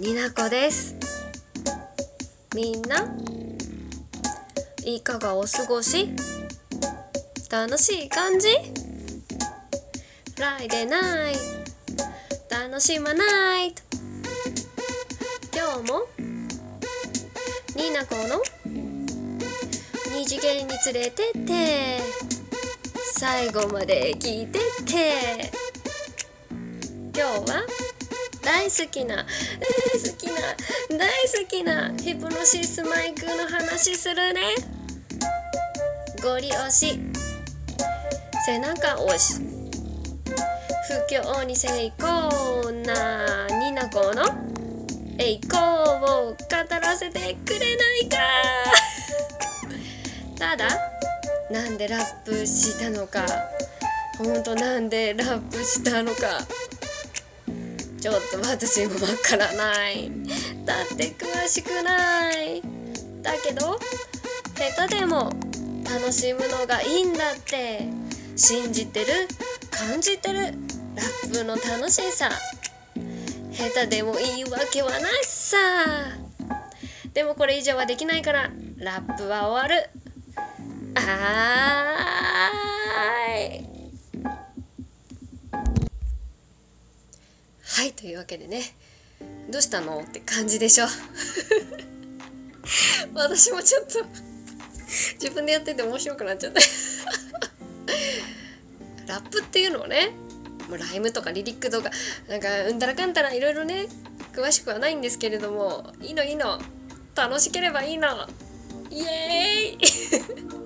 [0.00, 0.94] になこです。
[2.54, 3.04] みんな
[4.84, 6.14] いかがお過ごし？
[7.50, 8.48] 楽しい感じ？
[10.36, 13.74] フライデーナイト楽しまない？
[13.74, 13.82] と
[15.52, 16.06] 今日も
[17.74, 18.40] になこの？
[20.14, 21.98] 二次元に連れてって。
[23.14, 25.50] 最後まで聞いてって。
[27.12, 27.66] 今日は
[28.48, 30.32] 大好きな大好きな
[30.96, 34.40] 大好きなヒプノシスマイクの話するね。
[36.22, 36.98] ゴリ押し。
[38.46, 39.34] 背中押し。
[39.34, 44.24] 不況に成功なニナコの。
[45.18, 46.36] 栄光を語
[46.80, 48.16] らせてくれないか
[50.38, 50.68] ただ
[51.50, 53.26] なんでラップしたのか。
[54.16, 56.46] ほんとなんでラップしたのか。
[58.00, 60.10] ちょっと私もわからない。
[60.64, 62.62] だって詳しくない。
[63.22, 63.78] だけど
[64.54, 65.32] 下手でも
[65.84, 67.88] 楽しむのがいいんだって。
[68.36, 69.06] 信じてる？
[69.70, 70.40] 感じてる？
[70.42, 70.52] ラッ
[71.32, 72.30] プの楽しさ。
[73.52, 75.56] 下手でもいいわけはないさ。
[77.12, 79.90] でもこれ以上はできないからラップは終わる。
[80.94, 83.67] あーい。
[87.78, 88.62] はいというわけでね。
[89.48, 90.00] どうしたの？
[90.00, 90.86] って感じでしょ。
[93.14, 94.04] 私もちょっと
[95.22, 96.60] 自分でやってて面白くなっちゃって
[99.06, 100.10] ラップっていうのはね
[100.68, 101.92] もうライムとかリリックとか
[102.28, 103.86] なんかうんたらかんたらいろいろね
[104.32, 106.60] 詳しくはないんですけれどもいいのいいの。
[107.14, 108.08] 楽しければいいの。
[108.90, 110.57] イエーイ。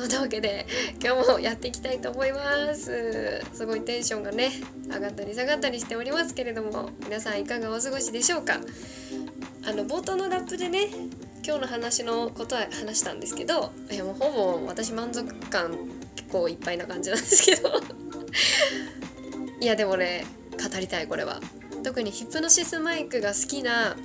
[0.00, 0.66] そんなわけで
[1.04, 3.42] 今日もやっていきたいと思います。
[3.52, 4.50] すごいテンションがね
[4.90, 8.60] 上がったり下がったりしておりますけれども皆さんいかがお過ごしでしょうか？
[9.66, 10.86] あの冒頭のラップでね
[11.44, 15.76] 今日の話のことは話したんですけどいやもうほぼ私満足感
[16.16, 17.70] 結構いっぱいな感じなんですけど。
[19.60, 21.40] いやでもね語りたいこれは。
[21.84, 23.96] 特にヒップノシスマイクが好きな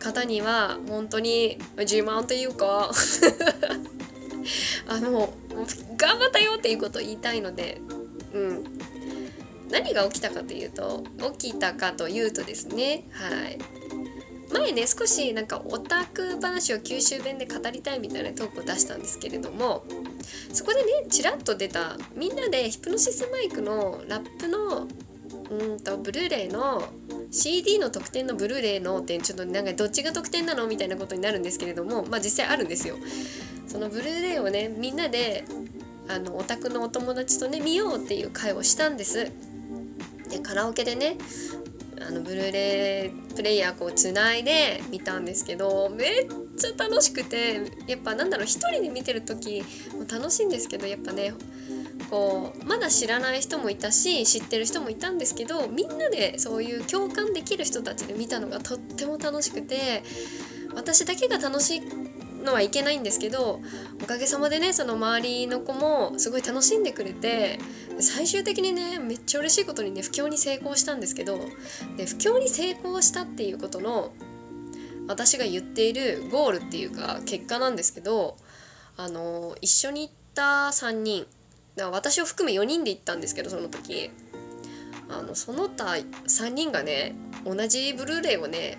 [0.00, 2.90] 方には本当に自慢というか。
[4.88, 5.32] あの
[5.96, 7.80] 頑張ったよっていうことを言いたいので
[8.32, 8.64] うん
[9.70, 11.04] 何が起きたかというと
[11.38, 13.58] 起きたかというとですねはい
[14.52, 19.84] 前ね少しなんかオタク話を九州弁で語りたいみたいなトークを出したんですけれども
[20.52, 24.88] そこでねちらっと出たみんなでヒプノシスマイクのラップの
[25.50, 26.82] うんとブルーレイの
[27.30, 32.96] CD の特典のブルーレイのってちょっとなんかどっちが特典なのみたいなことになるんですけれどもまあ実際あるんですよ。
[33.68, 35.44] そのブルーレイをねみんなで
[36.08, 39.30] あのオタクのお友達とね見ようっていう会をしたんです。
[40.30, 41.16] でカラオケでね
[42.00, 49.62] あのブルーレイプレイヤーこうつないで見たんですけどめっちゃ楽しくてやっぱなんだろう一人で見てる時
[49.94, 51.34] も楽しいんですけどやっぱね
[52.10, 60.02] こうまだ知らない人もいたし知ってる人もいたんですけどみんなでそういう共感できる人たちで見たのがとっても楽しくて
[60.74, 61.82] 私だけが楽し
[62.42, 63.60] のはいけないんですけど
[64.02, 67.58] おかげさまでねその周りの子もすごい楽しんでくれて
[68.00, 71.38] 最終的にねめっちゃ嬉しいことにね不況に成功したんですけど
[71.96, 74.12] で不況に成功したっていうことの
[75.08, 78.36] 私が言っているゴールっていうか結果なんですけど
[78.96, 81.26] あの一緒に行った3人
[81.76, 84.10] だ私を含め4人で行ったんですけどその時。
[85.10, 88.78] あのその他3人がね同じブルーレイをね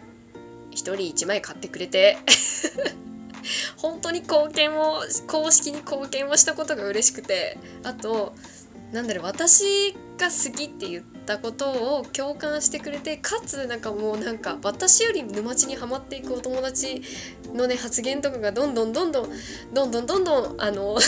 [0.71, 2.17] 1人1枚買ってくれて。
[3.77, 8.33] 本当に貢献を公式に貢献をしたことが嬉しくてあと
[8.91, 17.01] なんだろう私が好きって言ったことを共感してくれてかつなんかもうなんか私より沼地にはまっていくお友達
[17.53, 19.29] のね発言とかがどんどんどんどん
[19.73, 21.00] どんどんどんどんあの 本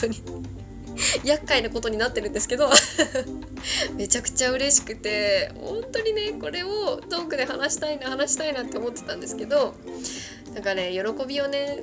[0.00, 0.22] 当に
[1.24, 2.70] 厄介なことになってるんですけど
[3.96, 9.74] めちゃくちゃ嬉しくて本当にねこれをトークで話したいな話したいなって思ってたんですけど
[10.54, 11.82] なんかね喜びをね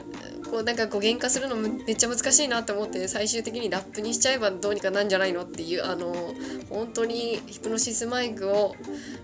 [0.49, 6.13] こうなんか語源化するのめっちゃ難しいなって思って最終的にラップにしちゃえばどうにかなんじゃないのっていうあの
[6.69, 8.75] 本当にヒプノシスマイクを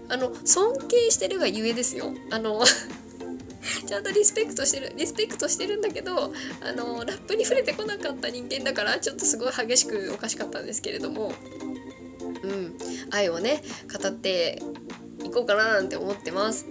[0.09, 2.63] あの尊敬してるがゆえですよあの
[3.87, 11.33] ちゃんとリスペクトしてるリスペクトしてるんだけどあのラップに触れてこなかった人間だからちょっとすごい激しくおかしかったんですけれども
[12.43, 12.77] うん
[13.09, 14.61] 愛をね語って
[15.23, 16.67] いこうかななんて思ってます。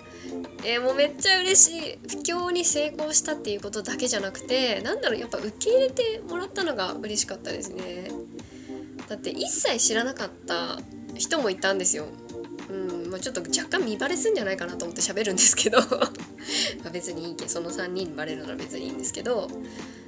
[0.64, 1.98] えー、もうめっちゃ嬉しい。
[2.08, 8.10] 不況に成功したっていうことだけじゃなくてなんだろうやっぱ受け入れてもらったのが嬉しかったですね。
[9.08, 10.78] だって一切知らなかった
[11.14, 12.06] 人もいたんですよ、
[12.70, 12.72] う
[13.06, 15.78] んまあ、ちょっと若干見バレすんじゃないかなと思って喋るんですけど。
[16.82, 19.48] まあ別にいいけその3人にバレるなら別にいいんですけど。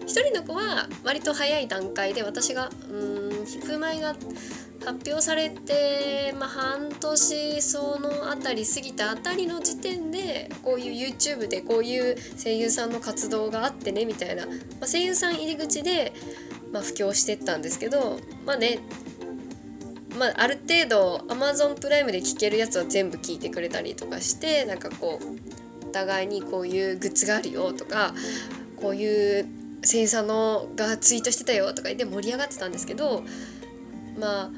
[0.06, 4.14] 1人の子は割と早い段階で私がうんヒップマイが
[4.84, 14.52] 発表されて、まあ、半年その辺り過ぎたあたりの時点でこういう YouTube でこういう声優さんの活動があってねみたいな、ま
[14.82, 16.12] あ、声優さん入り口で、
[16.72, 18.80] まあ、布教してったんですけどまあね
[20.18, 28.14] まあ、ある程度 Amazon プライムで聴けるやつは全部聞いてくれたりとかしてなんかこうお互いにこういうグッズがあるよとか
[28.80, 29.46] こういう
[29.84, 33.24] 声優さんのがツイートしてたよとか言って盛り上がってたんですけど
[34.18, 34.50] まあ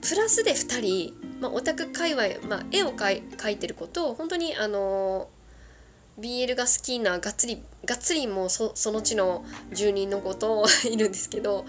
[0.00, 5.28] プラスで2人、まあ、オタク界隈、まあ、絵を描いてる子とを本当にあの
[6.18, 11.66] BL が好きながっつりがっつりもうその地の住人の子と いるんですけど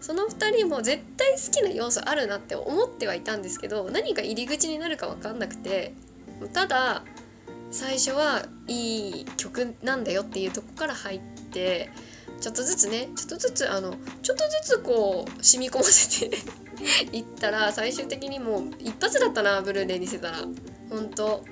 [0.00, 5.92] その2人も絶対好きな要素あるなって思ってはいたんですけど何が入り口になるか分かんなくて
[6.52, 7.04] ただ
[7.70, 11.20] 最初はいい曲なんだよっていうとこから入っ
[11.50, 11.90] て
[12.40, 16.38] ちょっとずつねちょっとずつあのちょっとずつこう染み込ませて
[17.12, 20.38] 行ったら最終的にもう一発だったなブルーレイ見せたら。
[20.90, 21.44] 本当。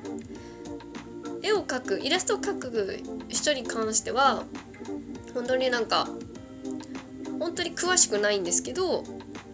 [1.40, 4.42] 絵を描くイラストを描く人に関しては
[5.32, 6.08] 本当になんか
[7.38, 9.04] 本当に詳しくないんですけど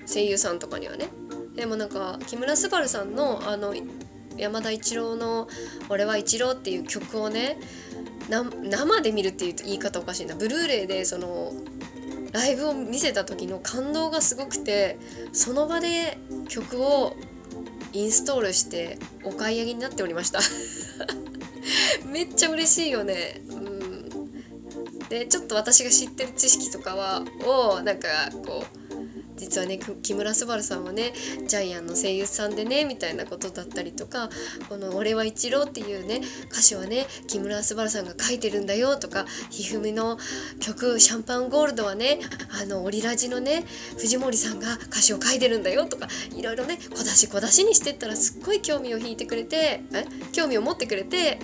[0.07, 1.09] 声優さんとかにはね。
[1.55, 3.75] でもなんか木村昴さんのあの
[4.37, 5.47] 山田一郎の
[5.89, 7.59] 「俺は一郎」っていう曲をね
[8.29, 10.35] 生で見るっていう言い方おかしいな。
[10.35, 11.53] ブルーレイでその
[12.33, 14.99] ライブを見せた時の感動がすごくて
[15.33, 16.19] その場で
[16.49, 17.17] 曲を
[17.93, 20.41] インストールしてお買い上げになっておりました。
[22.11, 23.41] めっちゃ嬉しいよね。
[23.51, 24.09] うん。
[25.09, 28.09] でちょっと私が知ってる知識とかはをなんか
[28.45, 28.84] こう
[29.55, 31.13] 実はね木村昴さんはね
[31.47, 34.29] ジャイアンの声優さんでねみたいなことだったりとか
[34.69, 40.19] この「俺は一郎」っていうね歌詞はね木村昴さんが書いてるんだよとかひふみの
[40.59, 42.19] 曲「シャンパンゴールド」はね
[42.61, 43.65] あのオリラジのね
[43.97, 50.05] 藤森さんが歌詞を書いてるんだよとかいろいろね小出し小出しにしてったらすっごい興味を引いてくれてえ？
[50.33, 51.39] 興味を持ってくれて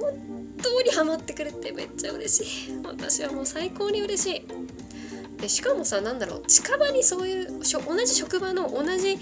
[0.00, 4.46] 本当にハマってくれてめっちゃ嬉しい私はもう最高に嬉しい。
[5.42, 9.18] でしかもさなんだろう近場にそういうしょ同じ職場の同じ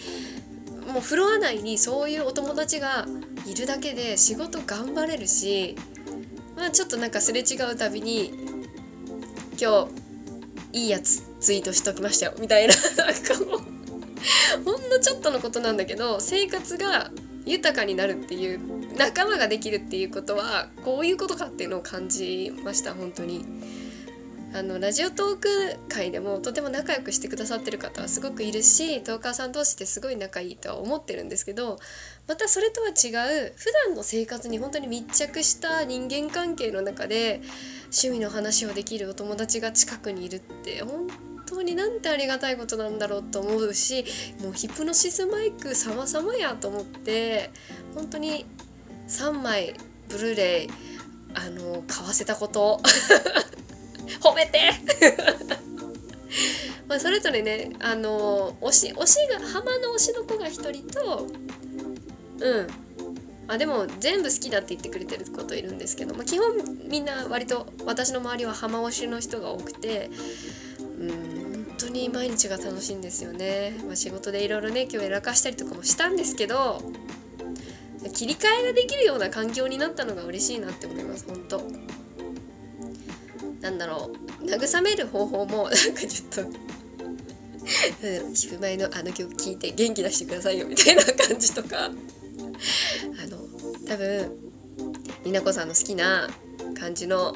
[0.93, 3.07] もうフロア内にそういうお友達が
[3.47, 5.77] いるだけで仕事頑張れるし
[6.57, 8.35] まあちょっとなんかすれ違うたびに
[9.61, 9.89] 今
[10.73, 13.61] 日いいやつツイートしときましたよみたいななんかもう
[14.65, 17.11] ほんのちょっとのことなんだけど生活が
[17.47, 18.61] 豊かになるっていう
[18.99, 23.80] 仲間ができるっていうことはこういうことかっていうのを感じました本当に。
[24.53, 25.49] あのラジオトーク
[25.89, 31.79] 界でもとても仲良くしてくださってる方はすごくいるしトーカーさん同士ですごい仲いいとは思ってるんですけど
[32.27, 33.11] またそれとは違
[33.47, 37.43] う普段の生活に本当に密着した人間関係の中で
[37.85, 41.07] 趣味の話をできるお友達が近くにいるって本
[41.47, 44.05] 当になんてありがたいことなんだろうと思うし
[44.43, 47.51] もうヒプノシスマイク様々やと思って
[47.95, 48.47] 本当に
[49.07, 49.75] 3枚
[50.09, 50.69] ブルーレイ
[51.35, 52.81] あの買わせたこと。
[54.21, 54.61] 褒めて。
[56.89, 61.27] まあそれぞれねあの推し推しが浜の推しの子が1人と
[62.41, 62.67] うん。
[63.51, 66.55] あでも全部好きだって言ってくれてる子といるんですけど、まあ、基本
[66.89, 70.09] みんな割と私の周りは浜推しの人が多くて
[71.01, 76.81] うん本当に毎日が楽しいんですよね、まあ、仕事でいろいろね今日やらかしたりとかもしたんですけど
[78.15, 81.80] 切り替えができるような環境になったのが嬉しいなって思います本当。
[83.71, 84.11] なんだろ
[84.41, 84.45] う。
[84.45, 86.51] 慰める方法もなんかちょっと
[88.35, 91.87] ヒプマイのあの曲聴いて元気出してくださいよみたいな感じとか。
[91.87, 91.89] あ
[93.29, 93.39] の
[93.89, 94.37] 多分
[95.25, 96.29] 美奈子さんの好きな
[96.79, 97.35] 感じの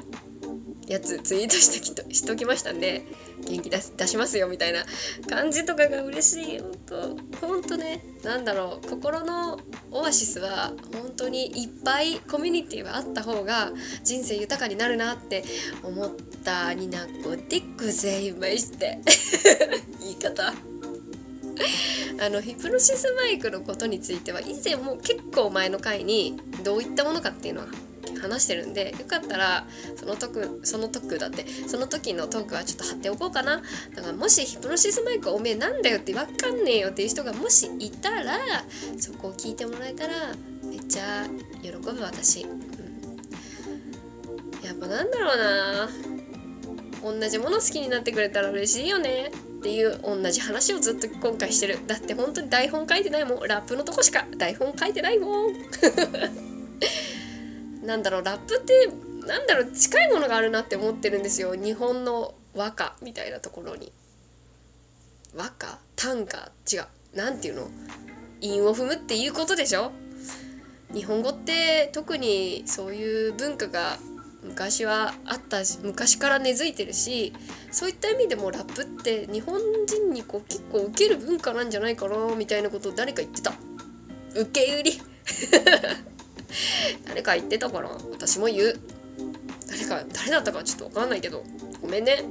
[0.89, 3.07] やつツイートしときとしときましたんで
[3.49, 4.85] 元気出出しますよみたいな
[5.29, 6.61] 感じとかが嬉しい。
[6.61, 9.59] 本当本当ねなんだろう心の
[9.91, 13.73] オアシスは本当にいっぱいコミュニティはあった方が
[14.03, 15.45] 人生豊かになるなって
[15.83, 16.11] 思っ
[16.45, 18.99] たになこでございまして。
[20.01, 20.53] 言い方。
[22.21, 27.69] あのヒプノシスマイクのことについては以前も結構前の回にどういったものかっていうのは
[28.25, 29.67] 話してるんでよかったら
[29.97, 30.29] そのト
[30.63, 33.63] そのトークだってその時のトークはちょっと貼っておこうかな。
[33.95, 38.39] だからもしヒプノシスマイクおめえなんだよって分かんねえよっていう人がもしいたら
[38.99, 40.15] そこを聞いてもらえたら
[40.65, 41.27] めっちゃ
[41.63, 42.61] 喜ぶ私、うん、
[44.65, 45.89] やっぱなんだろうな。
[47.05, 49.31] 同じもの好きになってくれたら嬉しいよね。
[49.59, 51.79] っていう同じ話をずっと今回してる。
[51.87, 53.49] だって本当に台本書いてないもん。
[53.49, 55.55] ラップのとこしか台本書いてないもん。
[57.85, 58.89] なんだろうラップって
[59.27, 61.55] なんだろう近いものがあるなって思ってるんですよ。
[61.55, 63.93] 日本の和歌みたいなところに。
[65.37, 65.79] 和歌？
[65.97, 66.53] 短歌？
[66.71, 66.85] 違う。
[67.15, 67.69] 何て言うの？
[68.41, 69.93] 韻を踏むっていうことでしょ？
[70.93, 73.99] 日本語って特にそういう文化が
[74.43, 77.33] 昔はあったし昔から根付いてるし
[77.73, 83.55] そういった意味でもラップって日本人にこう結構受ける文化なんじゃないかなみたいなことを誰か言ってた。
[84.37, 84.93] 受け売り。
[87.07, 88.81] 誰か言ってたから私も言う。
[89.67, 91.43] 誰か誰だったかちょっと分かんないけど
[91.81, 92.23] ごめんね。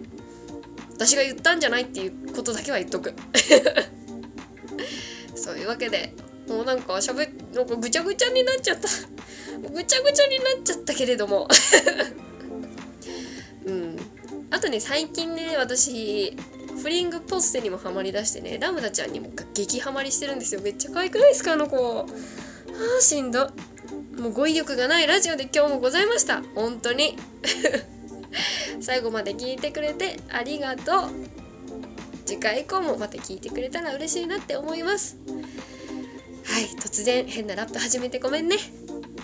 [0.94, 3.14] 私が言ったんじゃないっていうことだけは言っとく。
[5.36, 6.14] そういうわけで
[6.48, 8.88] もうなんかしゃべなんかぐちゃぐちゃになっちゃった。
[9.70, 11.48] ぐちゃぐちゃになっちゃったけれども。
[13.66, 13.98] うん。
[14.50, 16.38] あとね最近ね私
[16.82, 20.62] フリングポステにもハマりだしてねラムダちゃんにも激ハマりしてるんですよ。
[20.62, 21.78] めっちゃ可愛くないですかあの子。
[21.78, 23.50] あーしんど。
[24.18, 26.42] もう語彙力がないラジオで今日もございました。
[26.56, 27.18] 本当に。
[28.82, 31.12] 最後まで聞いてくれてありがとう。
[32.26, 35.18] 次回以降もまた聞いてくれたら嬉しいなって思います。
[36.46, 38.58] はい突然変なラップ始めてごめんね。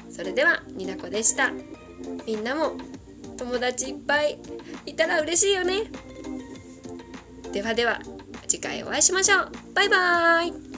[0.10, 1.52] それではになこでした。
[2.26, 2.74] みんなも
[3.38, 4.40] 友達いっぱい
[4.86, 5.84] いたら嬉しいよね。
[7.52, 8.00] ではでは
[8.48, 9.52] 次回お会いしましょう。
[9.74, 10.69] バイバーイ。